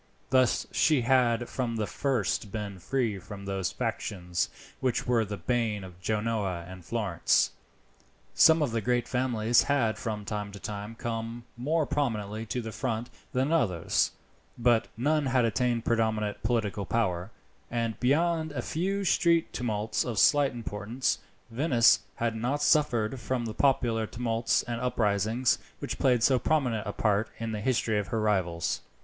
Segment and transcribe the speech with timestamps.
[0.31, 5.83] Thus she had from the first been free from those factions which were the bane
[5.83, 7.51] of Genoa and Florence.
[8.33, 12.71] Some of the great families had from time to time come more prominently to the
[12.71, 14.09] front than others,
[14.57, 17.29] but none had attained predominant political power,
[17.69, 21.19] and beyond a few street tumults of slight importance,
[21.51, 26.91] Venice had not suffered from the popular tumults and uprisings which played so prominent a
[26.91, 28.81] part in the history of her rivals.